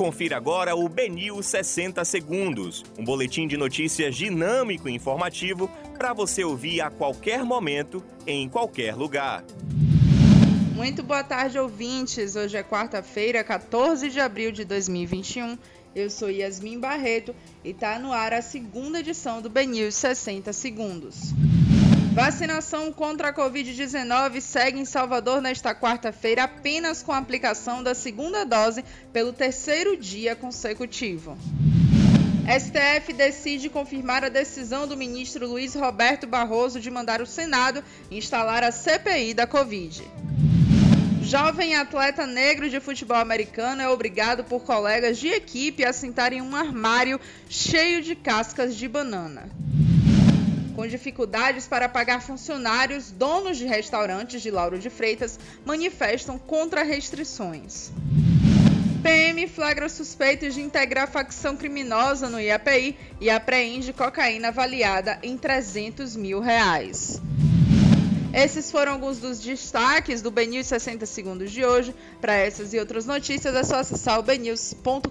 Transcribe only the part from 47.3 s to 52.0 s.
cheio de cascas de banana. Com dificuldades para